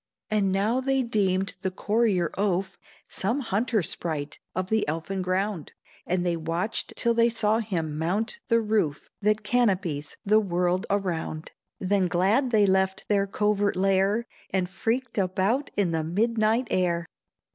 And 0.31 0.51
now 0.51 0.81
they 0.81 1.03
deemed 1.03 1.53
the 1.61 1.69
courier 1.69 2.31
ouphe, 2.35 2.75
Some 3.07 3.39
hunter 3.41 3.83
sprite 3.83 4.39
of 4.55 4.71
the 4.71 4.83
elfin 4.87 5.21
ground; 5.21 5.73
And 6.07 6.25
they 6.25 6.35
watched 6.35 6.93
till 6.97 7.13
they 7.13 7.29
saw 7.29 7.59
him 7.59 7.99
mount 7.99 8.39
the 8.47 8.61
roof 8.61 9.11
That 9.21 9.43
canopies 9.43 10.17
the 10.25 10.39
world 10.39 10.87
around; 10.89 11.51
Then 11.79 12.07
glad 12.07 12.49
they 12.49 12.65
left 12.65 13.09
their 13.09 13.27
covert 13.27 13.75
lair, 13.75 14.25
And 14.49 14.67
freaked 14.67 15.19
about 15.19 15.69
in 15.77 15.91
the 15.91 16.03
midnight 16.03 16.69
air. 16.71 17.05